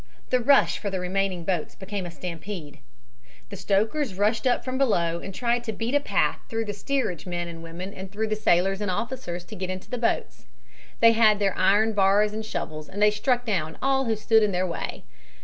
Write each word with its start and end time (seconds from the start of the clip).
The 0.31 0.39
rush 0.39 0.79
for 0.79 0.89
the 0.89 0.99
remaining 0.99 1.43
boats 1.45 1.75
became 1.75 2.07
a 2.07 2.09
stampede. 2.09 2.79
The 3.51 3.55
stokers 3.55 4.17
rushed 4.17 4.47
up 4.47 4.65
from 4.65 4.79
below 4.79 5.19
and 5.19 5.31
tried 5.31 5.63
to 5.65 5.71
beat 5.71 5.93
a 5.93 5.99
path 5.99 6.39
through 6.49 6.65
the 6.65 6.73
steerage 6.73 7.27
men 7.27 7.47
and 7.47 7.61
women 7.61 7.93
and 7.93 8.11
through 8.11 8.25
the 8.29 8.35
sailors 8.35 8.81
and 8.81 8.89
officers, 8.89 9.43
to 9.45 9.55
get 9.55 9.69
into 9.69 9.91
the 9.91 9.99
boats. 9.99 10.47
They 11.01 11.11
had 11.11 11.37
their 11.37 11.55
iron 11.55 11.93
bars 11.93 12.33
and 12.33 12.43
shovels, 12.43 12.89
and 12.89 12.99
they 12.99 13.11
struck 13.11 13.45
down 13.45 13.77
all 13.79 14.05
who 14.05 14.15
stood 14.15 14.41
in 14.41 14.51
their 14.53 14.65
way. 14.65 15.03